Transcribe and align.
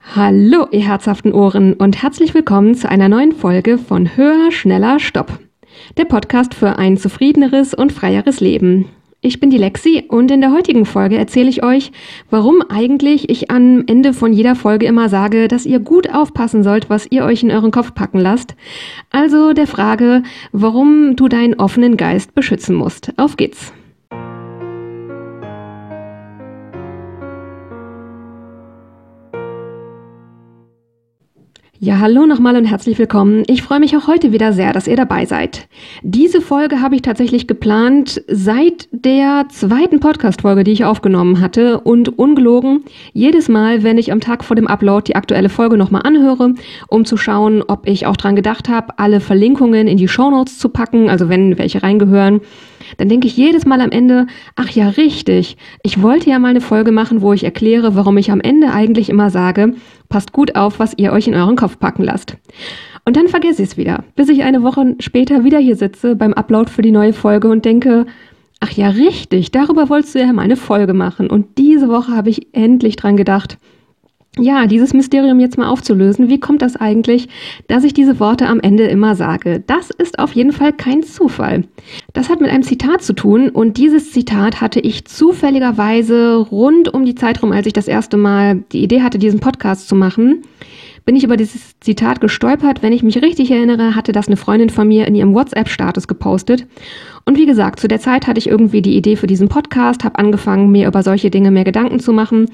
Hallo, 0.00 0.66
ihr 0.70 0.86
herzhaften 0.86 1.32
Ohren 1.32 1.74
und 1.74 2.02
herzlich 2.02 2.32
willkommen 2.32 2.74
zu 2.74 2.88
einer 2.88 3.08
neuen 3.08 3.32
Folge 3.32 3.78
von 3.78 4.16
Höher, 4.16 4.50
Schneller, 4.50 5.00
Stopp. 5.00 5.38
Der 5.96 6.06
Podcast 6.06 6.54
für 6.54 6.78
ein 6.78 6.96
zufriedeneres 6.96 7.74
und 7.74 7.92
freieres 7.92 8.40
Leben. 8.40 8.86
Ich 9.20 9.40
bin 9.40 9.50
die 9.50 9.58
Lexi 9.58 10.04
und 10.08 10.30
in 10.30 10.40
der 10.40 10.52
heutigen 10.52 10.86
Folge 10.86 11.18
erzähle 11.18 11.50
ich 11.50 11.62
euch, 11.62 11.92
warum 12.30 12.62
eigentlich 12.68 13.28
ich 13.28 13.50
am 13.50 13.84
Ende 13.86 14.14
von 14.14 14.32
jeder 14.32 14.54
Folge 14.54 14.86
immer 14.86 15.08
sage, 15.08 15.48
dass 15.48 15.66
ihr 15.66 15.80
gut 15.80 16.14
aufpassen 16.14 16.62
sollt, 16.62 16.88
was 16.88 17.10
ihr 17.10 17.24
euch 17.24 17.42
in 17.42 17.50
euren 17.50 17.72
Kopf 17.72 17.94
packen 17.94 18.18
lasst. 18.18 18.54
Also 19.10 19.52
der 19.52 19.66
Frage, 19.66 20.22
warum 20.52 21.16
du 21.16 21.28
deinen 21.28 21.54
offenen 21.54 21.96
Geist 21.96 22.34
beschützen 22.34 22.76
musst. 22.76 23.12
Auf 23.18 23.36
geht's! 23.36 23.72
Ja, 31.80 32.00
hallo 32.00 32.26
nochmal 32.26 32.56
und 32.56 32.64
herzlich 32.64 32.98
willkommen. 32.98 33.44
Ich 33.46 33.62
freue 33.62 33.78
mich 33.78 33.96
auch 33.96 34.08
heute 34.08 34.32
wieder 34.32 34.52
sehr, 34.52 34.72
dass 34.72 34.88
ihr 34.88 34.96
dabei 34.96 35.26
seid. 35.26 35.68
Diese 36.02 36.40
Folge 36.40 36.82
habe 36.82 36.96
ich 36.96 37.02
tatsächlich 37.02 37.46
geplant 37.46 38.20
seit 38.26 38.88
der 38.90 39.46
zweiten 39.48 40.00
Podcast-Folge, 40.00 40.64
die 40.64 40.72
ich 40.72 40.84
aufgenommen 40.84 41.40
hatte 41.40 41.78
und 41.78 42.18
ungelogen 42.18 42.82
jedes 43.12 43.48
Mal, 43.48 43.84
wenn 43.84 43.96
ich 43.96 44.10
am 44.10 44.18
Tag 44.18 44.42
vor 44.42 44.56
dem 44.56 44.66
Upload 44.66 45.04
die 45.06 45.14
aktuelle 45.14 45.48
Folge 45.48 45.76
nochmal 45.76 46.02
anhöre, 46.02 46.54
um 46.88 47.04
zu 47.04 47.16
schauen, 47.16 47.62
ob 47.62 47.86
ich 47.86 48.06
auch 48.06 48.16
dran 48.16 48.34
gedacht 48.34 48.68
habe, 48.68 48.98
alle 48.98 49.20
Verlinkungen 49.20 49.86
in 49.86 49.98
die 49.98 50.08
Shownotes 50.08 50.58
zu 50.58 50.70
packen, 50.70 51.08
also 51.08 51.28
wenn 51.28 51.58
welche 51.58 51.84
reingehören, 51.84 52.40
dann 52.96 53.08
denke 53.08 53.28
ich 53.28 53.36
jedes 53.36 53.66
Mal 53.66 53.80
am 53.80 53.90
Ende, 53.90 54.26
ach 54.56 54.70
ja, 54.70 54.88
richtig, 54.88 55.56
ich 55.84 56.02
wollte 56.02 56.30
ja 56.30 56.40
mal 56.40 56.48
eine 56.48 56.60
Folge 56.60 56.90
machen, 56.90 57.20
wo 57.20 57.32
ich 57.32 57.44
erkläre, 57.44 57.94
warum 57.94 58.16
ich 58.16 58.32
am 58.32 58.40
Ende 58.40 58.72
eigentlich 58.72 59.10
immer 59.10 59.30
sage, 59.30 59.74
passt 60.08 60.32
gut 60.32 60.56
auf, 60.56 60.78
was 60.78 60.94
ihr 60.96 61.12
euch 61.12 61.28
in 61.28 61.34
euren 61.34 61.56
Kopf 61.56 61.78
packen 61.78 62.04
lasst. 62.04 62.36
Und 63.04 63.16
dann 63.16 63.28
vergesse 63.28 63.62
ich 63.62 63.70
es 63.70 63.76
wieder, 63.76 64.04
bis 64.16 64.28
ich 64.28 64.42
eine 64.42 64.62
Woche 64.62 64.94
später 65.00 65.44
wieder 65.44 65.58
hier 65.58 65.76
sitze 65.76 66.16
beim 66.16 66.34
Upload 66.34 66.70
für 66.70 66.82
die 66.82 66.90
neue 66.90 67.12
Folge 67.12 67.48
und 67.48 67.64
denke, 67.64 68.06
ach 68.60 68.72
ja, 68.72 68.88
richtig, 68.88 69.50
darüber 69.50 69.88
wolltest 69.88 70.14
du 70.14 70.20
ja 70.20 70.32
mal 70.32 70.42
eine 70.42 70.56
Folge 70.56 70.94
machen. 70.94 71.30
Und 71.30 71.58
diese 71.58 71.88
Woche 71.88 72.12
habe 72.12 72.30
ich 72.30 72.48
endlich 72.52 72.96
dran 72.96 73.16
gedacht, 73.16 73.58
ja, 74.36 74.66
dieses 74.66 74.94
Mysterium 74.94 75.40
jetzt 75.40 75.58
mal 75.58 75.68
aufzulösen. 75.68 76.28
Wie 76.28 76.40
kommt 76.40 76.62
das 76.62 76.76
eigentlich, 76.76 77.28
dass 77.66 77.84
ich 77.84 77.92
diese 77.92 78.20
Worte 78.20 78.46
am 78.46 78.60
Ende 78.60 78.84
immer 78.84 79.14
sage? 79.16 79.62
Das 79.66 79.90
ist 79.90 80.18
auf 80.18 80.32
jeden 80.32 80.52
Fall 80.52 80.72
kein 80.72 81.02
Zufall. 81.02 81.64
Das 82.12 82.28
hat 82.28 82.40
mit 82.40 82.50
einem 82.50 82.62
Zitat 82.62 83.02
zu 83.02 83.14
tun 83.14 83.48
und 83.48 83.78
dieses 83.78 84.12
Zitat 84.12 84.60
hatte 84.60 84.80
ich 84.80 85.06
zufälligerweise 85.06 86.36
rund 86.36 86.92
um 86.92 87.04
die 87.04 87.14
Zeit 87.14 87.42
rum, 87.42 87.52
als 87.52 87.66
ich 87.66 87.72
das 87.72 87.88
erste 87.88 88.16
Mal 88.16 88.64
die 88.72 88.82
Idee 88.82 89.02
hatte, 89.02 89.18
diesen 89.18 89.40
Podcast 89.40 89.88
zu 89.88 89.96
machen, 89.96 90.42
bin 91.08 91.16
ich 91.16 91.24
über 91.24 91.38
dieses 91.38 91.80
Zitat 91.80 92.20
gestolpert. 92.20 92.82
Wenn 92.82 92.92
ich 92.92 93.02
mich 93.02 93.22
richtig 93.22 93.50
erinnere, 93.50 93.96
hatte 93.96 94.12
das 94.12 94.26
eine 94.26 94.36
Freundin 94.36 94.68
von 94.68 94.86
mir 94.86 95.06
in 95.06 95.14
ihrem 95.14 95.34
WhatsApp-Status 95.34 96.06
gepostet. 96.06 96.66
Und 97.24 97.38
wie 97.38 97.46
gesagt, 97.46 97.80
zu 97.80 97.88
der 97.88 97.98
Zeit 97.98 98.26
hatte 98.26 98.38
ich 98.38 98.46
irgendwie 98.46 98.82
die 98.82 98.94
Idee 98.94 99.16
für 99.16 99.26
diesen 99.26 99.48
Podcast, 99.48 100.04
habe 100.04 100.18
angefangen, 100.18 100.70
mir 100.70 100.86
über 100.86 101.02
solche 101.02 101.30
Dinge 101.30 101.50
mehr 101.50 101.64
Gedanken 101.64 101.98
zu 101.98 102.12
machen 102.12 102.46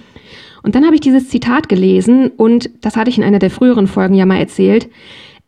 und 0.64 0.74
dann 0.74 0.86
habe 0.86 0.94
ich 0.94 1.02
dieses 1.02 1.28
Zitat 1.28 1.68
gelesen 1.68 2.28
und 2.28 2.70
das 2.80 2.96
hatte 2.96 3.10
ich 3.10 3.18
in 3.18 3.24
einer 3.24 3.38
der 3.38 3.50
früheren 3.50 3.86
Folgen 3.86 4.14
ja 4.14 4.24
mal 4.24 4.38
erzählt. 4.38 4.88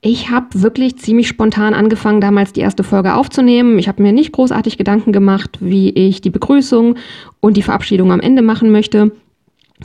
Ich 0.03 0.31
habe 0.31 0.49
wirklich 0.63 0.99
ziemlich 0.99 1.27
spontan 1.27 1.73
angefangen, 1.73 2.21
damals 2.21 2.53
die 2.53 2.61
erste 2.61 2.85
Folge 2.85 3.15
aufzunehmen. 3.15 3.79
Ich 3.79 3.89
habe 3.89 4.03
mir 4.03 4.13
nicht 4.13 4.33
großartig 4.33 4.77
Gedanken 4.77 5.13
gemacht, 5.13 5.57
wie 5.61 5.89
ich 5.89 6.21
die 6.21 6.31
Begrüßung 6.31 6.97
und 7.41 7.57
die 7.57 7.63
Verabschiedung 7.63 8.13
am 8.13 8.21
Ende 8.21 8.43
machen 8.43 8.71
möchte. 8.71 9.11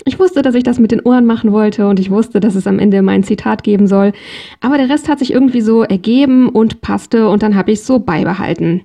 Ich 0.05 0.19
wusste, 0.19 0.41
dass 0.41 0.55
ich 0.55 0.63
das 0.63 0.79
mit 0.79 0.91
den 0.91 1.01
Ohren 1.01 1.25
machen 1.25 1.51
wollte 1.51 1.87
und 1.87 1.99
ich 1.99 2.09
wusste, 2.09 2.39
dass 2.39 2.55
es 2.55 2.65
am 2.65 2.79
Ende 2.79 3.01
mein 3.01 3.23
Zitat 3.23 3.63
geben 3.63 3.87
soll. 3.87 4.13
Aber 4.61 4.77
der 4.77 4.89
Rest 4.89 5.09
hat 5.09 5.19
sich 5.19 5.33
irgendwie 5.33 5.61
so 5.61 5.83
ergeben 5.83 6.49
und 6.49 6.81
passte 6.81 7.27
und 7.27 7.43
dann 7.43 7.55
habe 7.55 7.71
ich 7.71 7.79
es 7.79 7.87
so 7.87 7.99
beibehalten. 7.99 8.81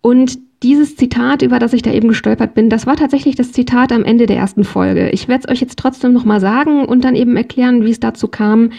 Und 0.00 0.38
dieses 0.62 0.96
Zitat, 0.96 1.42
über 1.42 1.58
das 1.58 1.74
ich 1.74 1.82
da 1.82 1.92
eben 1.92 2.08
gestolpert 2.08 2.54
bin, 2.54 2.70
das 2.70 2.86
war 2.86 2.96
tatsächlich 2.96 3.36
das 3.36 3.52
Zitat 3.52 3.92
am 3.92 4.02
Ende 4.04 4.24
der 4.24 4.38
ersten 4.38 4.64
Folge. 4.64 5.10
Ich 5.10 5.28
werde 5.28 5.44
es 5.44 5.50
euch 5.50 5.60
jetzt 5.60 5.78
trotzdem 5.78 6.14
nochmal 6.14 6.40
sagen 6.40 6.86
und 6.86 7.04
dann 7.04 7.16
eben 7.16 7.36
erklären, 7.36 7.84
wie 7.84 7.90
es 7.90 8.00
dazu 8.00 8.28
kam, 8.28 8.70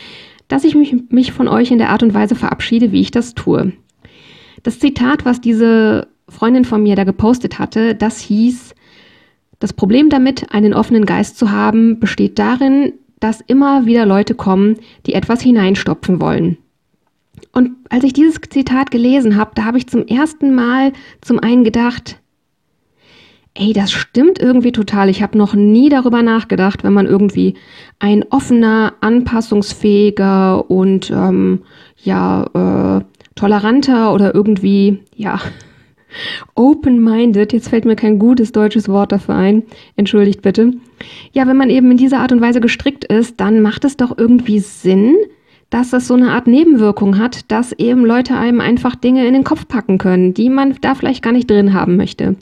dass 0.48 0.64
ich 0.64 0.76
mich, 0.76 0.96
mich 1.10 1.32
von 1.32 1.48
euch 1.48 1.72
in 1.72 1.78
der 1.78 1.90
Art 1.90 2.04
und 2.04 2.14
Weise 2.14 2.36
verabschiede, 2.36 2.92
wie 2.92 3.02
ich 3.02 3.12
das 3.12 3.36
tue. 3.36 3.74
Das 4.64 4.80
Zitat, 4.80 5.26
was 5.26 5.42
diese 5.42 6.08
Freundin 6.28 6.66
von 6.66 6.82
mir 6.82 6.96
da 6.96 7.04
gepostet 7.04 7.60
hatte, 7.60 7.94
das 7.94 8.20
hieß, 8.20 8.75
das 9.60 9.74
Problem 9.74 10.10
damit, 10.10 10.54
einen 10.54 10.74
offenen 10.74 11.06
Geist 11.06 11.38
zu 11.38 11.52
haben, 11.52 12.00
besteht 12.00 12.40
darin, 12.40 12.94
dass 13.20 13.42
immer 13.42 13.86
wieder 13.86 14.06
Leute 14.06 14.36
kommen, 14.36 14.78
die 15.06 15.14
etwas 15.14 15.42
hineinstopfen 15.42 16.20
wollen. 16.20 16.58
Und 17.52 17.72
als 17.90 18.04
ich 18.04 18.14
dieses 18.14 18.40
Zitat 18.50 18.92
gelesen 18.92 19.36
habe, 19.36 19.52
da 19.56 19.66
habe 19.66 19.78
ich 19.78 19.88
zum 19.88 20.06
ersten 20.08 20.54
Mal 20.54 20.92
zum 21.22 21.40
einen 21.40 21.64
gedacht, 21.64 22.20
ey, 23.54 23.72
das 23.74 23.92
stimmt 23.92 24.40
irgendwie 24.40 24.74
total. 24.74 25.10
Ich 25.10 25.24
habe 25.24 25.38
noch 25.38 25.54
nie 25.54 25.90
darüber 25.90 26.22
nachgedacht, 26.22 26.84
wenn 26.84 26.94
man 26.94 27.08
irgendwie 27.08 27.56
ein 28.00 28.24
offener, 28.30 28.94
anpassungsfähiger 29.00 30.70
und 30.70 31.10
ähm, 31.10 31.62
ja 32.04 33.00
äh, 33.00 33.04
toleranter 33.36 34.14
oder 34.14 34.36
irgendwie 34.36 35.00
ja 35.16 35.40
open-minded, 36.56 37.54
jetzt 37.54 37.70
fällt 37.70 37.86
mir 37.86 37.96
kein 37.96 38.20
gutes 38.20 38.52
deutsches 38.52 38.90
Wort 38.90 39.12
dafür 39.12 39.36
ein, 39.36 39.64
entschuldigt 39.96 40.42
bitte. 40.42 40.74
Ja, 41.34 41.48
wenn 41.48 41.58
man 41.58 41.70
eben 41.70 41.92
in 41.92 41.98
dieser 41.98 42.20
Art 42.20 42.32
und 42.32 42.42
Weise 42.42 42.62
gestrickt 42.62 43.06
ist, 43.06 43.40
dann 43.40 43.62
macht 43.62 43.86
es 43.86 43.98
doch 43.98 44.18
irgendwie 44.18 44.60
Sinn, 44.60 45.16
dass 45.70 45.90
das 45.90 46.08
so 46.08 46.14
eine 46.14 46.32
Art 46.32 46.48
Nebenwirkung 46.48 47.18
hat, 47.18 47.52
dass 47.52 47.74
eben 47.74 48.06
Leute 48.06 48.38
einem 48.38 48.62
einfach 48.62 48.96
Dinge 48.96 49.28
in 49.28 49.34
den 49.34 49.44
Kopf 49.44 49.68
packen 49.68 49.98
können, 49.98 50.34
die 50.34 50.50
man 50.50 50.76
da 50.82 50.96
vielleicht 50.96 51.24
gar 51.24 51.34
nicht 51.34 51.50
drin 51.50 51.74
haben 51.74 51.98
möchte. 51.98 52.36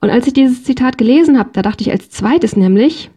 Und 0.00 0.10
als 0.10 0.26
ich 0.26 0.32
dieses 0.32 0.64
Zitat 0.64 0.98
gelesen 0.98 1.38
habe, 1.38 1.50
da 1.52 1.62
dachte 1.62 1.82
ich 1.82 1.90
als 1.90 2.10
zweites 2.10 2.56
nämlich, 2.56 3.10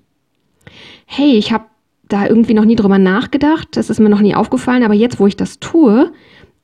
hey, 1.05 1.33
ich 1.33 1.51
habe 1.51 1.66
da 2.07 2.25
irgendwie 2.25 2.53
noch 2.53 2.66
nie 2.66 2.75
drüber 2.75 2.97
nachgedacht, 2.97 3.69
das 3.78 3.89
ist 3.89 3.99
mir 3.99 4.09
noch 4.09 4.22
nie 4.22 4.35
aufgefallen, 4.35 4.83
aber 4.83 4.95
jetzt, 4.95 5.19
wo 5.19 5.28
ich 5.28 5.35
das 5.35 5.59
tue, 5.59 6.11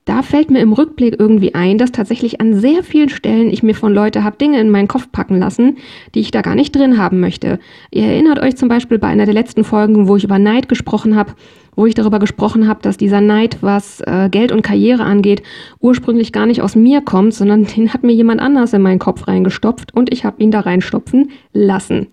da 0.06 0.22
fällt 0.22 0.52
mir 0.52 0.60
im 0.60 0.72
Rückblick 0.72 1.20
irgendwie 1.20 1.56
ein, 1.56 1.80
dass 1.80 1.92
tatsächlich 1.92 2.40
an 2.40 2.54
sehr 2.54 2.84
vielen 2.84 3.10
Stellen 3.10 3.50
ich 3.50 3.64
mir 3.64 3.74
von 3.74 3.92
Leuten 3.92 4.24
habe 4.24 4.38
Dinge 4.38 4.62
in 4.62 4.70
meinen 4.70 4.88
Kopf 4.88 5.12
packen 5.12 5.40
lassen, 5.40 5.78
die 6.14 6.20
ich 6.20 6.30
da 6.30 6.42
gar 6.42 6.54
nicht 6.54 6.76
drin 6.76 7.00
haben 7.00 7.20
möchte. 7.20 7.60
Ihr 7.90 8.04
erinnert 8.04 8.40
euch 8.40 8.56
zum 8.56 8.70
Beispiel 8.70 9.00
bei 9.00 9.08
einer 9.08 9.26
der 9.26 9.34
letzten 9.34 9.64
Folgen, 9.64 10.08
wo 10.08 10.16
ich 10.16 10.24
über 10.24 10.38
Neid 10.38 10.70
gesprochen 10.70 11.16
habe, 11.16 11.34
wo 11.76 11.88
ich 11.88 11.96
darüber 11.96 12.20
gesprochen 12.20 12.68
habe, 12.68 12.84
dass 12.84 12.98
dieser 12.98 13.20
Neid, 13.20 13.58
was 13.62 14.00
äh, 14.02 14.30
Geld 14.30 14.52
und 14.52 14.62
Karriere 14.62 15.04
angeht, 15.04 15.42
ursprünglich 15.80 16.32
gar 16.32 16.46
nicht 16.46 16.62
aus 16.62 16.76
mir 16.76 17.02
kommt, 17.02 17.34
sondern 17.34 17.66
den 17.76 17.92
hat 17.92 18.04
mir 18.04 18.14
jemand 18.14 18.42
anders 18.42 18.74
in 18.74 18.84
meinen 18.84 19.00
Kopf 19.00 19.28
reingestopft 19.28 19.96
und 19.96 20.14
ich 20.14 20.24
habe 20.24 20.42
ihn 20.42 20.52
da 20.52 20.60
reinstopfen 20.60 21.32
lassen. 21.52 22.08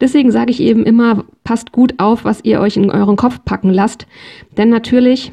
Deswegen 0.00 0.30
sage 0.30 0.50
ich 0.50 0.60
eben 0.60 0.84
immer, 0.84 1.24
passt 1.44 1.70
gut 1.70 1.94
auf, 1.98 2.24
was 2.24 2.44
ihr 2.44 2.60
euch 2.60 2.78
in 2.78 2.90
euren 2.90 3.16
Kopf 3.16 3.40
packen 3.44 3.70
lasst, 3.70 4.06
denn 4.56 4.70
natürlich 4.70 5.32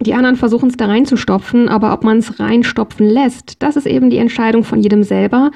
die 0.00 0.14
anderen 0.14 0.36
versuchen 0.36 0.68
es 0.68 0.76
da 0.76 0.86
reinzustopfen, 0.86 1.68
aber 1.68 1.92
ob 1.92 2.04
man 2.04 2.18
es 2.18 2.40
reinstopfen 2.40 3.08
lässt, 3.08 3.62
das 3.62 3.76
ist 3.76 3.86
eben 3.86 4.10
die 4.10 4.18
Entscheidung 4.18 4.64
von 4.64 4.80
jedem 4.80 5.02
selber. 5.04 5.50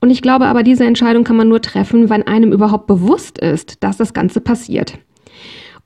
Und 0.00 0.10
ich 0.10 0.22
glaube 0.22 0.46
aber, 0.46 0.62
diese 0.62 0.84
Entscheidung 0.84 1.24
kann 1.24 1.36
man 1.36 1.48
nur 1.48 1.62
treffen, 1.62 2.10
wenn 2.10 2.26
einem 2.26 2.52
überhaupt 2.52 2.86
bewusst 2.86 3.38
ist, 3.38 3.82
dass 3.82 3.96
das 3.96 4.12
Ganze 4.12 4.40
passiert. 4.40 4.98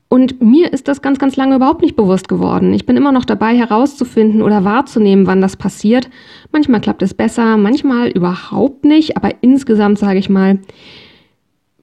Und 0.08 0.42
mir 0.42 0.70
ist 0.74 0.88
das 0.88 1.00
ganz, 1.00 1.18
ganz 1.18 1.36
lange 1.36 1.56
überhaupt 1.56 1.80
nicht 1.80 1.96
bewusst 1.96 2.28
geworden. 2.28 2.74
Ich 2.74 2.84
bin 2.84 2.98
immer 2.98 3.12
noch 3.12 3.24
dabei 3.24 3.56
herauszufinden 3.56 4.42
oder 4.42 4.62
wahrzunehmen, 4.62 5.26
wann 5.26 5.40
das 5.40 5.56
passiert. 5.56 6.10
Manchmal 6.50 6.82
klappt 6.82 7.00
es 7.00 7.14
besser, 7.14 7.56
manchmal 7.56 8.08
überhaupt 8.10 8.84
nicht, 8.84 9.16
aber 9.16 9.30
insgesamt 9.40 9.98
sage 9.98 10.18
ich 10.18 10.28
mal, 10.28 10.58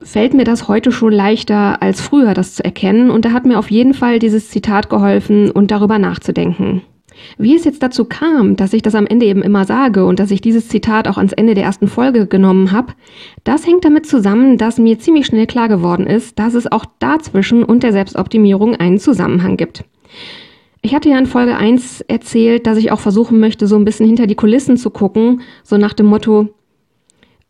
fällt 0.02 0.34
mir 0.34 0.44
das 0.44 0.68
heute 0.68 0.92
schon 0.92 1.14
leichter 1.14 1.82
als 1.82 2.02
früher, 2.02 2.34
das 2.34 2.56
zu 2.56 2.64
erkennen. 2.64 3.10
Und 3.12 3.26
da 3.26 3.32
hat 3.32 3.46
mir 3.46 3.60
auf 3.60 3.72
jeden 3.72 3.94
Fall 3.94 4.20
dieses 4.20 4.50
Zitat 4.50 4.90
geholfen 4.90 5.52
und 5.52 5.72
darüber 5.72 6.00
nachzudenken. 6.00 6.82
Wie 7.38 7.56
es 7.56 7.66
jetzt 7.66 7.84
dazu 7.84 8.06
kam, 8.06 8.56
dass 8.56 8.74
ich 8.74 8.82
das 8.82 8.96
am 8.96 9.06
Ende 9.06 9.26
eben 9.26 9.42
immer 9.42 9.66
sage 9.66 10.06
und 10.06 10.20
dass 10.20 10.32
ich 10.32 10.42
dieses 10.42 10.70
Zitat 10.70 11.08
auch 11.08 11.18
ans 11.18 11.34
Ende 11.34 11.54
der 11.54 11.66
ersten 11.66 11.88
Folge 11.88 12.28
genommen 12.28 12.72
habe, 12.72 12.94
das 13.44 13.68
hängt 13.68 13.84
damit 13.84 14.06
zusammen, 14.06 14.58
dass 14.58 14.78
mir 14.78 15.00
ziemlich 15.00 15.26
schnell 15.26 15.48
klar 15.48 15.68
geworden 15.68 16.08
ist, 16.08 16.40
dass 16.40 16.54
es 16.54 16.72
auch 16.72 16.86
dazwischen 17.00 17.64
und 17.64 17.84
der 17.84 17.92
Selbstoptimierung 17.92 18.76
einen 18.76 19.00
Zusammenhang 19.00 19.58
gibt. 19.58 19.84
Ich 20.82 20.96
hatte 20.96 21.10
ja 21.10 21.20
in 21.20 21.26
Folge 21.26 21.58
1 21.58 22.02
erzählt, 22.02 22.66
dass 22.66 22.78
ich 22.78 22.92
auch 22.92 23.02
versuchen 23.02 23.40
möchte, 23.40 23.68
so 23.68 23.76
ein 23.76 23.84
bisschen 23.84 24.06
hinter 24.06 24.28
die 24.28 24.36
Kulissen 24.36 24.78
zu 24.78 24.90
gucken, 24.90 25.42
so 25.64 25.78
nach 25.78 25.94
dem 25.94 26.06
Motto, 26.06 26.48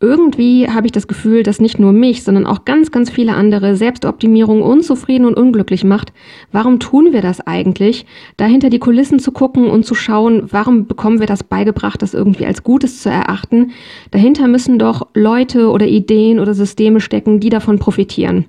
irgendwie 0.02 0.70
habe 0.70 0.88
ich 0.88 0.94
das 0.94 1.10
Gefühl, 1.10 1.44
dass 1.44 1.60
nicht 1.60 1.78
nur 1.78 1.92
mich, 1.92 2.24
sondern 2.24 2.46
auch 2.46 2.64
ganz, 2.64 2.90
ganz 2.90 3.10
viele 3.10 3.34
andere 3.34 3.76
Selbstoptimierung 3.76 4.62
unzufrieden 4.62 5.26
und 5.26 5.36
unglücklich 5.36 5.84
macht. 5.84 6.14
Warum 6.54 6.80
tun 6.80 7.12
wir 7.12 7.22
das 7.22 7.42
eigentlich? 7.42 8.06
Dahinter 8.38 8.70
die 8.70 8.80
Kulissen 8.80 9.20
zu 9.20 9.34
gucken 9.34 9.70
und 9.70 9.86
zu 9.86 9.96
schauen, 9.96 10.44
warum 10.52 10.88
bekommen 10.88 11.20
wir 11.20 11.28
das 11.28 11.44
beigebracht, 11.44 12.02
das 12.02 12.14
irgendwie 12.14 12.46
als 12.46 12.64
Gutes 12.64 13.02
zu 13.02 13.10
erachten? 13.10 13.72
Dahinter 14.12 14.48
müssen 14.48 14.80
doch 14.80 15.08
Leute 15.14 15.70
oder 15.70 15.86
Ideen 15.86 16.40
oder 16.40 16.54
Systeme 16.54 17.02
stecken, 17.02 17.42
die 17.42 17.50
davon 17.50 17.78
profitieren. 17.78 18.46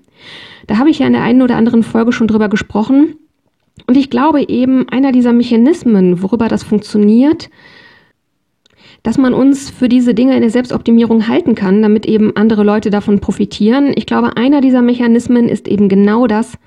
Da 0.68 0.78
habe 0.78 0.90
ich 0.90 1.00
ja 1.00 1.08
in 1.08 1.14
der 1.14 1.22
einen 1.22 1.42
oder 1.42 1.56
anderen 1.56 1.82
Folge 1.82 2.12
schon 2.12 2.28
drüber 2.28 2.48
gesprochen. 2.48 3.16
Und 3.88 3.96
ich 3.96 4.08
glaube 4.08 4.48
eben, 4.48 4.88
einer 4.88 5.10
dieser 5.10 5.32
Mechanismen, 5.32 6.22
worüber 6.22 6.46
das 6.46 6.62
funktioniert, 6.62 7.50
dass 9.02 9.18
man 9.18 9.34
uns 9.34 9.70
für 9.70 9.88
diese 9.88 10.14
Dinge 10.14 10.34
in 10.34 10.42
der 10.42 10.50
Selbstoptimierung 10.50 11.28
halten 11.28 11.54
kann, 11.54 11.82
damit 11.82 12.06
eben 12.06 12.36
andere 12.36 12.64
Leute 12.64 12.90
davon 12.90 13.20
profitieren. 13.20 13.92
Ich 13.94 14.06
glaube, 14.06 14.36
einer 14.36 14.60
dieser 14.60 14.82
Mechanismen 14.82 15.48
ist 15.48 15.68
eben 15.68 15.88
genau 15.88 16.26
das. 16.26 16.58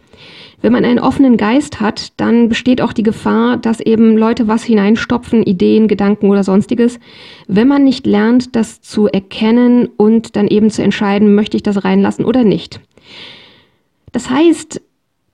Wenn 0.61 0.71
man 0.71 0.85
einen 0.85 0.99
offenen 0.99 1.35
Geist 1.35 1.81
hat, 1.81 2.13
dann 2.15 2.47
besteht 2.47 2.81
auch 2.81 2.93
die 2.93 3.03
Gefahr, 3.03 3.57
dass 3.57 3.81
eben 3.81 4.17
Leute 4.17 4.47
was 4.47 4.63
hineinstopfen, 4.63 5.43
Ideen, 5.43 5.89
Gedanken 5.89 6.29
oder 6.29 6.45
sonstiges. 6.45 6.99
Wenn 7.47 7.67
man 7.67 7.83
nicht 7.83 8.07
lernt, 8.07 8.55
das 8.55 8.81
zu 8.81 9.07
erkennen 9.07 9.89
und 9.97 10.37
dann 10.37 10.47
eben 10.47 10.69
zu 10.69 10.81
entscheiden, 10.81 11.35
möchte 11.35 11.57
ich 11.57 11.63
das 11.63 11.83
reinlassen 11.83 12.23
oder 12.23 12.45
nicht. 12.45 12.79
Das 14.13 14.29
heißt, 14.29 14.81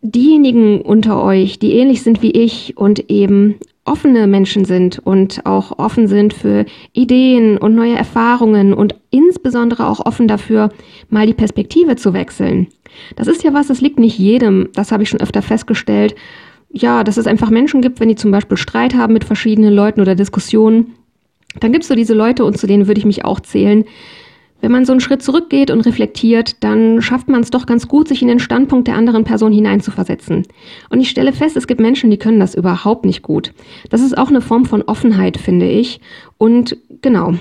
diejenigen 0.01 0.81
unter 0.81 1.23
euch, 1.23 1.59
die 1.59 1.73
ähnlich 1.73 2.01
sind 2.01 2.23
wie 2.23 2.31
ich 2.31 2.75
und 2.77 3.11
eben 3.11 3.55
offene 3.89 4.27
Menschen 4.27 4.65
sind 4.65 4.99
und 4.99 5.45
auch 5.45 5.79
offen 5.79 6.07
sind 6.07 6.33
für 6.33 6.65
Ideen 6.93 7.57
und 7.57 7.75
neue 7.75 7.95
Erfahrungen 7.95 8.73
und 8.73 8.95
insbesondere 9.09 9.87
auch 9.87 10.05
offen 10.05 10.27
dafür, 10.27 10.69
mal 11.09 11.25
die 11.25 11.33
Perspektive 11.33 11.95
zu 11.95 12.13
wechseln. 12.13 12.67
Das 13.15 13.27
ist 13.27 13.43
ja 13.43 13.53
was, 13.53 13.67
das 13.67 13.81
liegt 13.81 13.99
nicht 13.99 14.17
jedem, 14.17 14.69
das 14.73 14.91
habe 14.91 15.03
ich 15.03 15.09
schon 15.09 15.21
öfter 15.21 15.41
festgestellt. 15.41 16.15
Ja, 16.71 17.03
dass 17.03 17.17
es 17.17 17.25
einfach 17.25 17.49
Menschen 17.49 17.81
gibt, 17.81 17.99
wenn 17.99 18.09
die 18.09 18.15
zum 18.15 18.31
Beispiel 18.31 18.57
Streit 18.57 18.93
haben 18.93 19.13
mit 19.13 19.23
verschiedenen 19.23 19.73
Leuten 19.73 20.01
oder 20.01 20.13
Diskussionen, 20.13 20.93
dann 21.59 21.71
gibt 21.71 21.83
es 21.83 21.87
so 21.87 21.95
diese 21.95 22.13
Leute 22.13 22.45
und 22.45 22.57
zu 22.57 22.67
denen 22.67 22.87
würde 22.87 22.99
ich 22.99 23.05
mich 23.05 23.25
auch 23.25 23.39
zählen, 23.39 23.85
wenn 24.61 24.71
man 24.71 24.85
so 24.85 24.91
einen 24.91 24.99
Schritt 24.99 25.23
zurückgeht 25.23 25.71
und 25.71 25.81
reflektiert, 25.81 26.63
dann 26.63 27.01
schafft 27.01 27.29
man 27.29 27.41
es 27.41 27.49
doch 27.49 27.65
ganz 27.65 27.87
gut, 27.87 28.07
sich 28.07 28.21
in 28.21 28.27
den 28.27 28.39
Standpunkt 28.39 28.87
der 28.87 28.95
anderen 28.95 29.23
Person 29.23 29.51
hineinzuversetzen. 29.51 30.45
Und 30.89 30.99
ich 30.99 31.09
stelle 31.09 31.33
fest, 31.33 31.55
es 31.57 31.67
gibt 31.67 31.81
Menschen, 31.81 32.09
die 32.09 32.17
können 32.17 32.39
das 32.39 32.55
überhaupt 32.55 33.05
nicht 33.05 33.21
gut. 33.21 33.53
Das 33.89 34.01
ist 34.01 34.17
auch 34.17 34.29
eine 34.29 34.41
Form 34.41 34.65
von 34.65 34.81
Offenheit, 34.81 35.37
finde 35.37 35.69
ich. 35.69 36.01
Und 36.37 36.77
genau. 37.01 37.35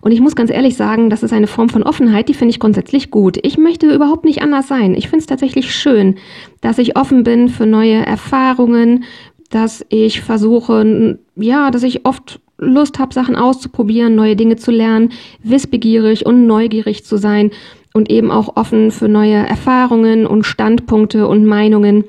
Und 0.00 0.12
ich 0.12 0.20
muss 0.20 0.36
ganz 0.36 0.50
ehrlich 0.50 0.76
sagen, 0.76 1.10
das 1.10 1.22
ist 1.22 1.32
eine 1.32 1.46
Form 1.46 1.68
von 1.68 1.82
Offenheit, 1.82 2.28
die 2.28 2.34
finde 2.34 2.50
ich 2.50 2.60
grundsätzlich 2.60 3.10
gut. 3.10 3.38
Ich 3.42 3.58
möchte 3.58 3.92
überhaupt 3.92 4.24
nicht 4.24 4.42
anders 4.42 4.68
sein. 4.68 4.94
Ich 4.94 5.08
finde 5.08 5.20
es 5.20 5.26
tatsächlich 5.26 5.74
schön, 5.74 6.16
dass 6.60 6.78
ich 6.78 6.96
offen 6.96 7.24
bin 7.24 7.48
für 7.48 7.66
neue 7.66 8.04
Erfahrungen, 8.06 9.04
dass 9.50 9.84
ich 9.88 10.20
versuche, 10.20 11.18
ja, 11.36 11.70
dass 11.70 11.82
ich 11.82 12.06
oft 12.06 12.40
Lust 12.64 12.98
habe, 12.98 13.14
Sachen 13.14 13.36
auszuprobieren, 13.36 14.14
neue 14.14 14.36
Dinge 14.36 14.56
zu 14.56 14.70
lernen, 14.70 15.10
wissbegierig 15.42 16.26
und 16.26 16.46
neugierig 16.46 17.04
zu 17.04 17.16
sein 17.16 17.50
und 17.92 18.10
eben 18.10 18.30
auch 18.30 18.56
offen 18.56 18.90
für 18.90 19.08
neue 19.08 19.34
Erfahrungen 19.34 20.26
und 20.26 20.44
Standpunkte 20.44 21.28
und 21.28 21.46
Meinungen. 21.46 22.04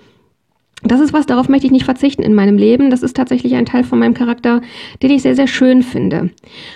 Das 0.84 1.00
ist 1.00 1.13
was, 1.13 1.25
darauf 1.25 1.50
möchte 1.50 1.66
ich 1.66 1.72
nicht 1.72 1.86
verzichten 1.86 2.22
in 2.22 2.36
meinem 2.36 2.57
Leben. 2.57 2.92
Das 2.92 3.02
ist 3.02 3.16
tatsächlich 3.16 3.56
ein 3.56 3.66
Teil 3.66 3.84
von 3.84 3.98
meinem 3.98 4.13
Charakter, 4.13 4.62
den 5.02 5.12
ich 5.12 5.24
sehr, 5.24 5.36
sehr 5.36 5.48
schön 5.48 5.81
finde. 5.81 6.30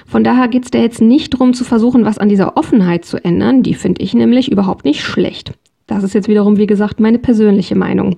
Von 0.07 0.23
daher 0.23 0.47
geht 0.47 0.65
es 0.65 0.71
da 0.71 0.79
jetzt 0.79 1.01
nicht 1.01 1.33
darum 1.33 1.53
zu 1.53 1.63
versuchen, 1.63 2.05
was 2.05 2.17
an 2.17 2.29
dieser 2.29 2.57
Offenheit 2.57 3.05
zu 3.05 3.23
ändern. 3.23 3.61
Die 3.61 3.75
finde 3.75 4.01
ich 4.01 4.13
nämlich 4.13 4.51
überhaupt 4.51 4.83
nicht 4.83 5.01
schlecht. 5.01 5.53
Das 5.85 6.03
ist 6.03 6.13
jetzt 6.13 6.27
wiederum, 6.27 6.57
wie 6.57 6.67
gesagt, 6.67 6.99
meine 6.99 7.19
persönliche 7.19 7.75
Meinung. 7.75 8.17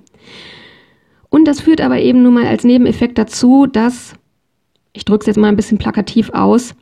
Und 1.28 1.46
das 1.46 1.60
führt 1.60 1.80
aber 1.80 1.98
eben 1.98 2.22
nun 2.22 2.34
mal 2.34 2.46
als 2.46 2.64
Nebeneffekt 2.64 3.18
dazu, 3.18 3.66
dass 3.66 4.14
ich 4.92 5.04
drücke 5.04 5.22
es 5.22 5.26
jetzt 5.26 5.38
mal 5.38 5.48
ein 5.48 5.56
bisschen 5.56 5.78
plakativ 5.78 6.30
aus, 6.30 6.74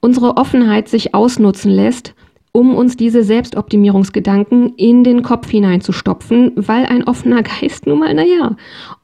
unsere 0.00 0.36
Offenheit 0.36 0.88
sich 0.88 1.14
ausnutzen 1.14 1.70
lässt, 1.70 2.14
um 2.52 2.74
uns 2.74 2.96
diese 2.96 3.22
Selbstoptimierungsgedanken 3.22 4.74
in 4.76 5.04
den 5.04 5.22
Kopf 5.22 5.50
hineinzustopfen, 5.50 6.52
weil 6.56 6.86
ein 6.86 7.04
offener 7.04 7.42
Geist 7.42 7.86
nun 7.86 8.00
mal, 8.00 8.14
naja, 8.14 8.56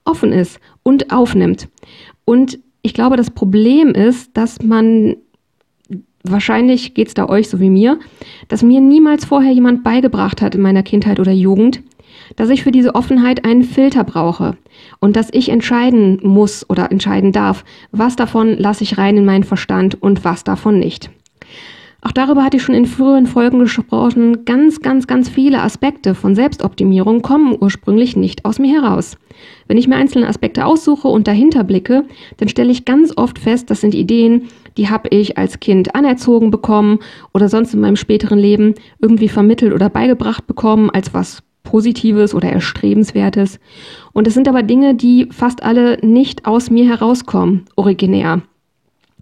offen 0.04 0.32
ist 0.32 0.60
und 0.82 1.12
aufnimmt. 1.12 1.68
Und 2.24 2.58
ich 2.82 2.94
glaube, 2.94 3.16
das 3.16 3.30
Problem 3.30 3.90
ist, 3.90 4.36
dass 4.36 4.62
man, 4.62 5.16
wahrscheinlich 6.22 6.94
geht 6.94 7.08
es 7.08 7.14
da 7.14 7.28
euch 7.28 7.48
so 7.48 7.60
wie 7.60 7.70
mir, 7.70 7.98
dass 8.48 8.62
mir 8.62 8.80
niemals 8.80 9.24
vorher 9.24 9.52
jemand 9.52 9.84
beigebracht 9.84 10.42
hat 10.42 10.54
in 10.54 10.60
meiner 10.60 10.82
Kindheit 10.82 11.20
oder 11.20 11.32
Jugend, 11.32 11.82
dass 12.36 12.50
ich 12.50 12.62
für 12.62 12.72
diese 12.72 12.94
Offenheit 12.94 13.44
einen 13.44 13.62
Filter 13.62 14.04
brauche 14.04 14.56
und 15.00 15.16
dass 15.16 15.28
ich 15.32 15.48
entscheiden 15.48 16.20
muss 16.22 16.68
oder 16.68 16.90
entscheiden 16.90 17.32
darf, 17.32 17.64
was 17.92 18.16
davon 18.16 18.56
lasse 18.56 18.84
ich 18.84 18.98
rein 18.98 19.16
in 19.16 19.24
meinen 19.24 19.44
Verstand 19.44 20.00
und 20.02 20.24
was 20.24 20.44
davon 20.44 20.78
nicht. 20.78 21.10
Auch 22.04 22.12
darüber 22.12 22.44
hatte 22.44 22.58
ich 22.58 22.62
schon 22.62 22.74
in 22.74 22.84
früheren 22.84 23.26
Folgen 23.26 23.60
gesprochen. 23.60 24.44
Ganz, 24.44 24.82
ganz, 24.82 25.06
ganz 25.06 25.30
viele 25.30 25.62
Aspekte 25.62 26.14
von 26.14 26.34
Selbstoptimierung 26.34 27.22
kommen 27.22 27.56
ursprünglich 27.58 28.14
nicht 28.14 28.44
aus 28.44 28.58
mir 28.58 28.82
heraus. 28.82 29.16
Wenn 29.68 29.78
ich 29.78 29.88
mir 29.88 29.96
einzelne 29.96 30.28
Aspekte 30.28 30.66
aussuche 30.66 31.08
und 31.08 31.26
dahinter 31.26 31.64
blicke, 31.64 32.04
dann 32.36 32.50
stelle 32.50 32.70
ich 32.70 32.84
ganz 32.84 33.16
oft 33.16 33.38
fest, 33.38 33.70
das 33.70 33.80
sind 33.80 33.94
Ideen, 33.94 34.48
die 34.76 34.90
habe 34.90 35.08
ich 35.08 35.38
als 35.38 35.60
Kind 35.60 35.94
anerzogen 35.94 36.50
bekommen 36.50 36.98
oder 37.32 37.48
sonst 37.48 37.72
in 37.72 37.80
meinem 37.80 37.96
späteren 37.96 38.38
Leben 38.38 38.74
irgendwie 39.00 39.28
vermittelt 39.28 39.72
oder 39.72 39.88
beigebracht 39.88 40.46
bekommen 40.46 40.90
als 40.90 41.14
was 41.14 41.42
Positives 41.64 42.34
oder 42.34 42.50
Erstrebenswertes. 42.50 43.58
Und 44.12 44.28
es 44.28 44.34
sind 44.34 44.46
aber 44.46 44.62
Dinge, 44.62 44.94
die 44.94 45.28
fast 45.32 45.64
alle 45.64 45.98
nicht 46.06 46.46
aus 46.46 46.70
mir 46.70 46.86
herauskommen, 46.86 47.64
originär. 47.74 48.42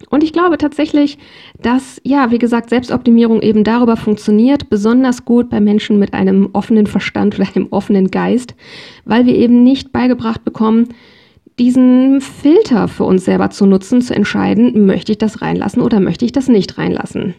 Und 0.09 0.23
ich 0.23 0.33
glaube 0.33 0.57
tatsächlich, 0.57 1.17
dass, 1.61 1.99
ja, 2.03 2.31
wie 2.31 2.39
gesagt, 2.39 2.69
Selbstoptimierung 2.69 3.41
eben 3.41 3.63
darüber 3.63 3.95
funktioniert, 3.95 4.69
besonders 4.69 5.25
gut 5.25 5.49
bei 5.49 5.59
Menschen 5.59 5.97
mit 5.99 6.13
einem 6.13 6.49
offenen 6.53 6.87
Verstand 6.87 7.39
oder 7.39 7.47
einem 7.55 7.67
offenen 7.71 8.11
Geist, 8.11 8.55
weil 9.05 9.25
wir 9.25 9.35
eben 9.35 9.63
nicht 9.63 9.91
beigebracht 9.91 10.43
bekommen, 10.43 10.89
diesen 11.59 12.21
Filter 12.21 12.87
für 12.87 13.03
uns 13.03 13.25
selber 13.25 13.51
zu 13.51 13.65
nutzen, 13.65 14.01
zu 14.01 14.15
entscheiden, 14.15 14.85
möchte 14.85 15.11
ich 15.11 15.19
das 15.19 15.41
reinlassen 15.41 15.81
oder 15.81 15.99
möchte 15.99 16.25
ich 16.25 16.31
das 16.31 16.47
nicht 16.47 16.77
reinlassen. 16.77 17.35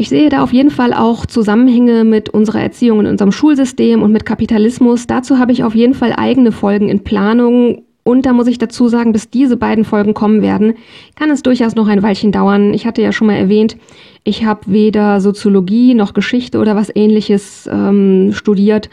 Ich 0.00 0.10
sehe 0.10 0.28
da 0.28 0.44
auf 0.44 0.52
jeden 0.52 0.70
Fall 0.70 0.92
auch 0.92 1.26
Zusammenhänge 1.26 2.04
mit 2.04 2.28
unserer 2.28 2.60
Erziehung 2.60 3.00
in 3.00 3.06
unserem 3.06 3.32
Schulsystem 3.32 4.00
und 4.00 4.12
mit 4.12 4.24
Kapitalismus. 4.24 5.08
Dazu 5.08 5.40
habe 5.40 5.50
ich 5.50 5.64
auf 5.64 5.74
jeden 5.74 5.92
Fall 5.92 6.12
eigene 6.16 6.52
Folgen 6.52 6.88
in 6.88 7.02
Planung. 7.02 7.82
Und 8.04 8.24
da 8.24 8.32
muss 8.32 8.46
ich 8.46 8.58
dazu 8.58 8.86
sagen, 8.86 9.10
bis 9.10 9.28
diese 9.28 9.56
beiden 9.56 9.84
Folgen 9.84 10.14
kommen 10.14 10.40
werden, 10.40 10.74
kann 11.16 11.30
es 11.30 11.42
durchaus 11.42 11.74
noch 11.74 11.88
ein 11.88 12.00
Weilchen 12.04 12.30
dauern. 12.30 12.72
Ich 12.74 12.86
hatte 12.86 13.02
ja 13.02 13.10
schon 13.10 13.26
mal 13.26 13.34
erwähnt, 13.34 13.76
ich 14.22 14.44
habe 14.44 14.60
weder 14.66 15.20
Soziologie 15.20 15.94
noch 15.94 16.14
Geschichte 16.14 16.58
oder 16.58 16.76
was 16.76 16.94
ähnliches 16.94 17.68
ähm, 17.70 18.30
studiert. 18.32 18.90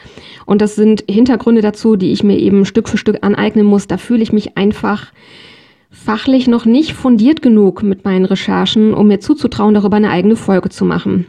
Und 0.47 0.59
das 0.59 0.75
sind 0.75 1.03
Hintergründe 1.07 1.61
dazu, 1.61 1.97
die 1.97 2.13
ich 2.13 2.23
mir 2.23 2.39
eben 2.39 2.65
Stück 2.65 2.89
für 2.89 2.97
Stück 2.97 3.19
aneignen 3.21 3.67
muss. 3.67 3.85
Da 3.85 3.97
fühle 3.97 4.23
ich 4.23 4.33
mich 4.33 4.57
einfach 4.57 5.11
fachlich 5.95 6.47
noch 6.47 6.65
nicht 6.65 6.93
fundiert 6.93 7.41
genug 7.41 7.81
mit 7.81 8.05
meinen 8.05 8.25
Recherchen, 8.25 8.93
um 8.93 9.07
mir 9.07 9.19
zuzutrauen, 9.19 9.73
darüber 9.73 9.97
eine 9.97 10.11
eigene 10.11 10.35
Folge 10.35 10.69
zu 10.69 10.85
machen. 10.85 11.25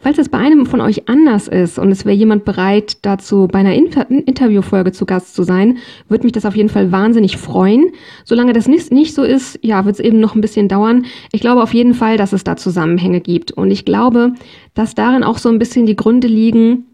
Falls 0.00 0.18
es 0.18 0.28
bei 0.28 0.38
einem 0.38 0.66
von 0.66 0.80
euch 0.80 1.08
anders 1.08 1.48
ist 1.48 1.78
und 1.78 1.90
es 1.90 2.04
wäre 2.04 2.16
jemand 2.16 2.44
bereit, 2.44 2.98
dazu 3.02 3.48
bei 3.50 3.60
einer 3.60 3.74
Inter 3.74 4.10
Interviewfolge 4.10 4.92
zu 4.92 5.06
Gast 5.06 5.34
zu 5.34 5.44
sein, 5.44 5.78
würde 6.08 6.24
mich 6.24 6.32
das 6.32 6.44
auf 6.44 6.56
jeden 6.56 6.68
Fall 6.68 6.92
wahnsinnig 6.92 7.36
freuen. 7.36 7.86
Solange 8.24 8.52
das 8.52 8.68
nicht, 8.68 8.92
nicht 8.92 9.14
so 9.14 9.22
ist, 9.22 9.58
ja, 9.62 9.84
wird 9.84 9.94
es 9.94 10.00
eben 10.00 10.20
noch 10.20 10.34
ein 10.34 10.40
bisschen 10.40 10.68
dauern. 10.68 11.06
Ich 11.30 11.40
glaube 11.40 11.62
auf 11.62 11.72
jeden 11.72 11.94
Fall, 11.94 12.16
dass 12.16 12.32
es 12.32 12.44
da 12.44 12.56
Zusammenhänge 12.56 13.20
gibt. 13.20 13.52
Und 13.52 13.70
ich 13.70 13.84
glaube, 13.84 14.32
dass 14.74 14.94
darin 14.94 15.22
auch 15.22 15.38
so 15.38 15.48
ein 15.48 15.58
bisschen 15.58 15.86
die 15.86 15.96
Gründe 15.96 16.28
liegen, 16.28 16.86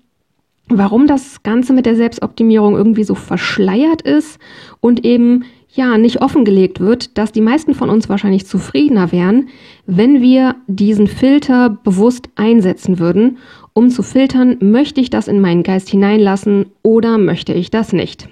warum 0.68 1.06
das 1.06 1.42
Ganze 1.42 1.72
mit 1.72 1.86
der 1.86 1.96
Selbstoptimierung 1.96 2.76
irgendwie 2.76 3.04
so 3.04 3.14
verschleiert 3.14 4.02
ist 4.02 4.38
und 4.80 5.04
eben 5.04 5.44
ja 5.70 5.98
nicht 5.98 6.22
offengelegt 6.22 6.80
wird, 6.80 7.16
dass 7.18 7.32
die 7.32 7.40
meisten 7.40 7.74
von 7.74 7.90
uns 7.90 8.08
wahrscheinlich 8.08 8.46
zufriedener 8.46 9.12
wären, 9.12 9.48
wenn 9.86 10.22
wir 10.22 10.56
diesen 10.66 11.06
Filter 11.06 11.70
bewusst 11.70 12.28
einsetzen 12.36 12.98
würden, 12.98 13.38
um 13.74 13.90
zu 13.90 14.02
filtern, 14.02 14.56
möchte 14.60 15.00
ich 15.00 15.10
das 15.10 15.28
in 15.28 15.40
meinen 15.40 15.62
Geist 15.62 15.88
hineinlassen 15.88 16.66
oder 16.82 17.18
möchte 17.18 17.52
ich 17.52 17.70
das 17.70 17.92
nicht. 17.92 18.28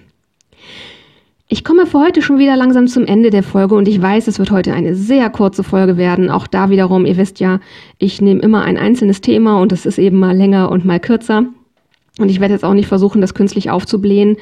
Ich 1.49 1.62
komme 1.62 1.87
für 1.87 2.00
heute 2.00 2.23
schon 2.23 2.40
wieder 2.40 2.57
langsam 2.57 2.88
zum 2.88 3.07
Ende 3.07 3.31
der 3.31 3.45
Folge 3.45 3.76
und 3.76 3.87
ich 3.87 4.02
weiß, 4.02 4.26
es 4.26 4.40
wird 4.40 4.50
heute 4.50 4.73
eine 4.73 4.97
sehr 4.97 5.31
kurze 5.31 5.62
Folge 5.62 5.97
werden. 5.97 6.28
Auch 6.28 6.49
da 6.49 6.71
wiederum, 6.71 7.07
ihr 7.07 7.16
wisst 7.16 7.38
ja, 7.38 7.61
ich 7.99 8.21
nehme 8.21 8.40
immer 8.40 8.62
ein 8.62 8.76
einzelnes 8.76 9.21
Thema 9.21 9.61
und 9.61 9.71
es 9.71 9.87
ist 9.87 9.99
eben 9.99 10.19
mal 10.19 10.37
länger 10.37 10.73
und 10.73 10.85
mal 10.85 10.99
kürzer. 10.99 11.45
Und 12.19 12.31
ich 12.31 12.40
werde 12.40 12.55
jetzt 12.55 12.64
auch 12.64 12.75
nicht 12.75 12.88
versuchen, 12.88 13.21
das 13.21 13.35
künstlich 13.35 13.71
aufzublähen. 13.71 14.38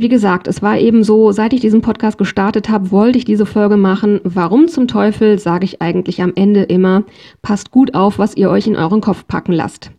Wie 0.00 0.08
gesagt, 0.08 0.46
es 0.46 0.62
war 0.62 0.78
eben 0.78 1.02
so, 1.02 1.32
seit 1.32 1.52
ich 1.52 1.60
diesen 1.60 1.80
Podcast 1.80 2.18
gestartet 2.18 2.68
habe, 2.68 2.92
wollte 2.92 3.18
ich 3.18 3.24
diese 3.24 3.46
Folge 3.46 3.76
machen. 3.76 4.20
Warum 4.22 4.68
zum 4.68 4.86
Teufel 4.86 5.40
sage 5.40 5.64
ich 5.64 5.82
eigentlich 5.82 6.22
am 6.22 6.34
Ende 6.36 6.62
immer, 6.62 7.02
passt 7.42 7.72
gut 7.72 7.94
auf, 7.94 8.16
was 8.16 8.36
ihr 8.36 8.48
euch 8.48 8.68
in 8.68 8.76
euren 8.76 9.00
Kopf 9.00 9.26
packen 9.26 9.50
lasst. 9.50 9.90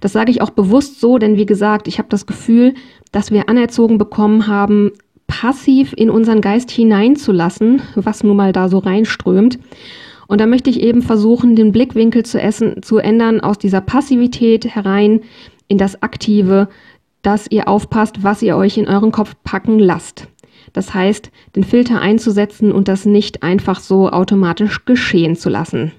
Das 0.00 0.14
sage 0.14 0.30
ich 0.30 0.40
auch 0.40 0.48
bewusst 0.48 1.00
so, 1.00 1.18
denn 1.18 1.36
wie 1.36 1.44
gesagt, 1.44 1.86
ich 1.86 1.98
habe 1.98 2.08
das 2.08 2.24
Gefühl, 2.24 2.72
dass 3.10 3.30
wir 3.30 3.50
anerzogen 3.50 3.98
bekommen 3.98 4.46
haben, 4.46 4.92
passiv 5.26 5.92
in 5.94 6.08
unseren 6.08 6.40
Geist 6.40 6.70
hineinzulassen, 6.70 7.82
was 7.94 8.24
nun 8.24 8.38
mal 8.38 8.54
da 8.54 8.70
so 8.70 8.78
reinströmt. 8.78 9.58
Und 10.28 10.40
da 10.40 10.46
möchte 10.46 10.70
ich 10.70 10.80
eben 10.80 11.02
versuchen, 11.02 11.56
den 11.56 11.72
Blickwinkel 11.72 12.24
zu, 12.24 12.40
essen, 12.40 12.82
zu 12.82 12.96
ändern 12.96 13.40
aus 13.42 13.58
dieser 13.58 13.82
Passivität 13.82 14.64
herein 14.64 15.20
in 15.68 15.76
das 15.76 16.02
Aktive, 16.02 16.68
dass 17.22 17.50
ihr 17.50 17.68
aufpasst, 17.68 18.22
was 18.22 18.42
ihr 18.42 18.56
euch 18.56 18.76
in 18.76 18.88
euren 18.88 19.12
Kopf 19.12 19.34
packen 19.44 19.78
lasst. 19.78 20.28
Das 20.72 20.94
heißt, 20.94 21.30
den 21.56 21.64
Filter 21.64 22.00
einzusetzen 22.00 22.72
und 22.72 22.88
das 22.88 23.04
nicht 23.04 23.42
einfach 23.42 23.80
so 23.80 24.10
automatisch 24.10 24.84
geschehen 24.84 25.36
zu 25.36 25.48
lassen. 25.48 25.92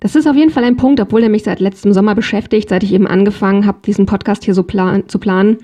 Das 0.00 0.14
ist 0.14 0.26
auf 0.26 0.36
jeden 0.36 0.50
Fall 0.50 0.64
ein 0.64 0.76
Punkt, 0.76 1.00
obwohl 1.00 1.22
er 1.22 1.28
mich 1.28 1.42
seit 1.42 1.60
letztem 1.60 1.92
Sommer 1.92 2.14
beschäftigt, 2.14 2.68
seit 2.68 2.82
ich 2.82 2.92
eben 2.92 3.06
angefangen 3.06 3.66
habe, 3.66 3.78
diesen 3.84 4.06
Podcast 4.06 4.44
hier 4.44 4.54
so 4.54 4.62
plan 4.62 5.08
zu 5.08 5.18
planen, 5.18 5.58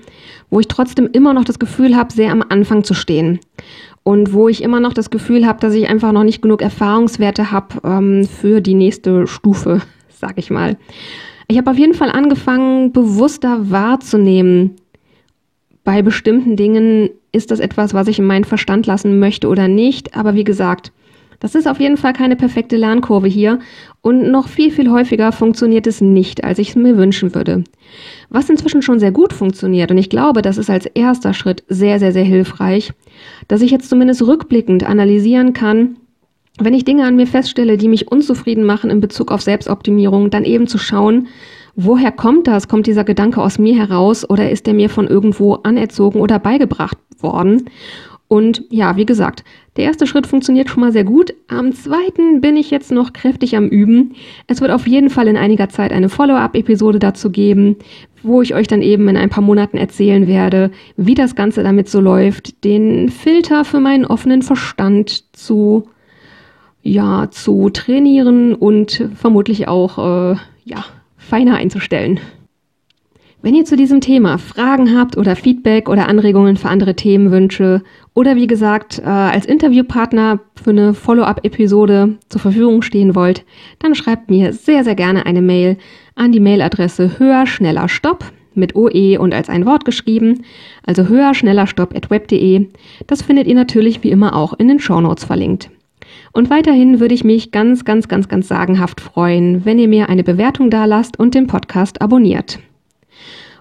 wo 0.49 0.59
ich 0.59 0.67
trotzdem 0.67 1.09
immer 1.11 1.33
noch 1.33 1.45
das 1.45 1.59
Gefühl 1.59 1.95
habe, 1.95 2.13
sehr 2.13 2.31
am 2.31 2.43
Anfang 2.47 2.83
zu 2.83 2.93
stehen. 2.93 3.39
Und 4.03 4.33
wo 4.33 4.47
ich 4.47 4.61
immer 4.61 4.79
noch 4.79 4.93
das 4.93 5.09
Gefühl 5.09 5.47
habe, 5.47 5.59
dass 5.59 5.73
ich 5.73 5.89
einfach 5.89 6.11
noch 6.11 6.23
nicht 6.23 6.41
genug 6.41 6.61
Erfahrungswerte 6.61 7.51
habe 7.51 7.75
ähm, 7.83 8.25
für 8.25 8.61
die 8.61 8.75
nächste 8.75 9.25
Stufe, 9.25 9.81
sag 10.09 10.37
ich 10.37 10.51
mal. 10.51 10.77
Ich 11.47 11.57
habe 11.57 11.71
auf 11.71 11.77
jeden 11.77 11.93
Fall 11.93 12.09
angefangen, 12.09 12.91
bewusster 12.91 13.69
wahrzunehmen. 13.69 14.75
Bei 15.83 16.01
bestimmten 16.01 16.55
Dingen 16.55 17.09
ist 17.31 17.51
das 17.51 17.59
etwas, 17.59 17.93
was 17.93 18.07
ich 18.07 18.17
in 18.17 18.25
meinen 18.25 18.45
Verstand 18.45 18.87
lassen 18.87 19.19
möchte 19.19 19.47
oder 19.47 19.67
nicht. 19.67 20.15
Aber 20.15 20.33
wie 20.33 20.43
gesagt, 20.43 20.91
das 21.39 21.53
ist 21.53 21.67
auf 21.67 21.79
jeden 21.79 21.97
Fall 21.97 22.13
keine 22.13 22.35
perfekte 22.35 22.77
Lernkurve 22.77 23.27
hier 23.27 23.59
und 24.01 24.31
noch 24.31 24.47
viel, 24.47 24.71
viel 24.71 24.89
häufiger 24.89 25.31
funktioniert 25.31 25.85
es 25.85 26.01
nicht, 26.01 26.43
als 26.43 26.59
ich 26.59 26.69
es 26.69 26.75
mir 26.75 26.97
wünschen 26.97 27.35
würde. 27.35 27.63
Was 28.29 28.49
inzwischen 28.49 28.81
schon 28.81 28.99
sehr 28.99 29.11
gut 29.11 29.33
funktioniert 29.33 29.91
und 29.91 29.97
ich 29.97 30.09
glaube, 30.09 30.41
das 30.41 30.57
ist 30.57 30.69
als 30.69 30.85
erster 30.85 31.33
Schritt 31.33 31.63
sehr, 31.67 31.99
sehr, 31.99 32.13
sehr 32.13 32.23
hilfreich, 32.23 32.93
dass 33.47 33.61
ich 33.61 33.71
jetzt 33.71 33.89
zumindest 33.89 34.21
rückblickend 34.25 34.85
analysieren 34.85 35.53
kann, 35.53 35.97
wenn 36.59 36.73
ich 36.73 36.85
Dinge 36.85 37.03
an 37.03 37.15
mir 37.15 37.27
feststelle, 37.27 37.77
die 37.77 37.87
mich 37.87 38.11
unzufrieden 38.11 38.63
machen 38.63 38.89
in 38.89 39.01
Bezug 39.01 39.31
auf 39.31 39.41
Selbstoptimierung, 39.41 40.29
dann 40.29 40.45
eben 40.45 40.67
zu 40.67 40.77
schauen, 40.77 41.27
woher 41.75 42.11
kommt 42.11 42.47
das? 42.47 42.67
Kommt 42.67 42.87
dieser 42.87 43.03
Gedanke 43.03 43.41
aus 43.41 43.59
mir 43.59 43.75
heraus 43.75 44.29
oder 44.29 44.49
ist 44.49 44.65
der 44.65 44.73
mir 44.73 44.89
von 44.89 45.07
irgendwo 45.07 45.55
anerzogen 45.55 46.21
oder 46.21 46.39
beigebracht 46.39 46.97
worden? 47.19 47.69
Und 48.27 48.63
ja, 48.69 48.95
wie 48.95 49.05
gesagt, 49.05 49.43
der 49.77 49.85
erste 49.85 50.07
Schritt 50.07 50.25
funktioniert 50.25 50.69
schon 50.69 50.81
mal 50.81 50.91
sehr 50.91 51.03
gut. 51.03 51.33
Am 51.47 51.73
zweiten 51.73 52.41
bin 52.41 52.57
ich 52.57 52.71
jetzt 52.71 52.91
noch 52.91 53.13
kräftig 53.13 53.55
am 53.55 53.67
Üben. 53.67 54.15
Es 54.47 54.61
wird 54.61 54.71
auf 54.71 54.87
jeden 54.87 55.09
Fall 55.11 55.27
in 55.27 55.37
einiger 55.37 55.69
Zeit 55.69 55.91
eine 55.91 56.09
Follow-up-Episode 56.09 56.97
dazu 56.97 57.29
geben, 57.29 57.75
wo 58.23 58.41
ich 58.41 58.55
euch 58.55 58.67
dann 58.67 58.81
eben 58.81 59.07
in 59.09 59.17
ein 59.17 59.29
paar 59.29 59.43
Monaten 59.43 59.77
erzählen 59.77 60.27
werde, 60.27 60.71
wie 60.97 61.13
das 61.13 61.35
Ganze 61.35 61.61
damit 61.61 61.87
so 61.87 61.99
läuft, 61.99 62.63
den 62.63 63.09
Filter 63.09 63.63
für 63.63 63.79
meinen 63.79 64.05
offenen 64.05 64.41
Verstand 64.41 65.23
zu 65.35 65.87
ja, 66.85 67.29
zu 67.31 67.71
trainieren 67.71 68.53
und 68.53 69.09
vermutlich 69.15 69.67
auch 69.67 69.97
äh, 69.97 70.35
ja, 70.65 70.85
feiner 71.17 71.55
einzustellen. 71.55 72.19
Wenn 73.41 73.55
ihr 73.55 73.65
zu 73.65 73.75
diesem 73.75 74.01
Thema 74.01 74.37
Fragen 74.37 74.97
habt 74.97 75.17
oder 75.17 75.35
Feedback 75.35 75.89
oder 75.89 76.07
Anregungen 76.07 76.57
für 76.57 76.69
andere 76.69 76.95
Themenwünsche 76.95 77.83
oder 78.13 78.35
wie 78.35 78.47
gesagt 78.47 78.99
äh, 78.99 79.03
als 79.03 79.45
Interviewpartner 79.45 80.39
für 80.55 80.69
eine 80.69 80.93
Follow-up-Episode 80.93 82.17
zur 82.29 82.41
Verfügung 82.41 82.81
stehen 82.83 83.15
wollt, 83.15 83.45
dann 83.79 83.95
schreibt 83.95 84.29
mir 84.29 84.53
sehr, 84.53 84.83
sehr 84.83 84.95
gerne 84.95 85.25
eine 85.25 85.41
Mail 85.41 85.77
an 86.15 86.31
die 86.31 86.39
Mailadresse 86.39 87.19
höher, 87.19 87.47
schneller, 87.47 87.89
stopp 87.89 88.31
mit 88.53 88.75
OE 88.75 89.17
und 89.19 89.33
als 89.33 89.49
ein 89.49 89.65
Wort 89.65 89.85
geschrieben, 89.85 90.43
also 90.85 91.07
höher, 91.07 91.33
schneller, 91.33 91.67
stopp 91.67 91.95
at 91.95 92.09
web.de. 92.09 92.67
Das 93.07 93.21
findet 93.21 93.47
ihr 93.47 93.55
natürlich 93.55 94.03
wie 94.03 94.11
immer 94.11 94.35
auch 94.35 94.53
in 94.53 94.67
den 94.67 94.79
Shownotes 94.79 95.25
verlinkt. 95.25 95.69
Und 96.35 96.49
weiterhin 96.49 96.99
würde 96.99 97.15
ich 97.15 97.23
mich 97.23 97.51
ganz, 97.51 97.85
ganz, 97.85 98.09
ganz, 98.09 98.27
ganz 98.27 98.49
sagenhaft 98.49 98.99
freuen, 98.99 99.63
wenn 99.63 99.79
ihr 99.79 99.87
mir 99.87 100.09
eine 100.09 100.25
Bewertung 100.25 100.69
da 100.69 100.83
lasst 100.83 101.17
und 101.17 101.33
den 101.33 101.47
Podcast 101.47 102.01
abonniert. 102.01 102.59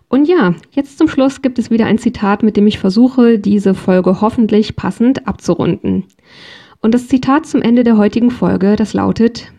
Und 0.08 0.26
ja, 0.26 0.56
jetzt 0.72 0.98
zum 0.98 1.06
Schluss 1.06 1.40
gibt 1.40 1.60
es 1.60 1.70
wieder 1.70 1.86
ein 1.86 1.98
Zitat, 1.98 2.42
mit 2.42 2.56
dem 2.56 2.66
ich 2.66 2.80
versuche, 2.80 3.38
diese 3.38 3.74
Folge 3.74 4.20
hoffentlich 4.20 4.74
passend 4.74 5.28
abzurunden. 5.28 6.02
Und 6.80 6.94
das 6.94 7.06
Zitat 7.06 7.46
zum 7.46 7.62
Ende 7.62 7.84
der 7.84 7.96
heutigen 7.96 8.32
Folge, 8.32 8.74
das 8.74 8.92
lautet, 8.92 9.52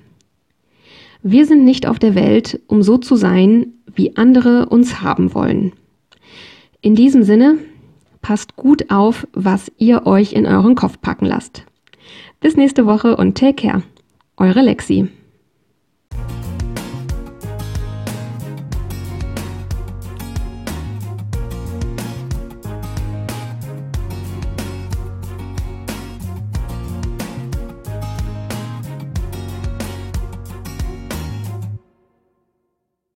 wir 1.24 1.45
sind 1.45 1.63
nicht 1.63 1.88
auf 1.88 2.00
der 2.00 2.15
Welt, 2.15 2.60
um 2.67 2.84
so 2.84 2.98
zu 2.98 3.15
sein, 3.15 3.67
wie 3.95 4.17
andere 4.17 4.65
uns 4.65 5.00
haben 5.00 5.34
wollen. 5.34 5.72
In 6.81 6.95
diesem 6.95 7.24
Sinne, 7.24 7.60
passt 8.22 8.57
gut 8.57 8.91
auf, 8.91 9.25
was 9.31 9.72
ihr 9.77 10.05
euch 10.05 10.34
in 10.34 10.45
euren 10.45 10.75
Kopf 10.75 11.00
packen 11.00 11.27
lasst. 11.27 11.65
Bis 12.39 12.55
nächste 12.55 12.85
Woche 12.85 13.15
und 13.15 13.38
take 13.38 13.67
care. 13.67 13.83
Eure 14.38 14.62
Lexi. 14.62 15.09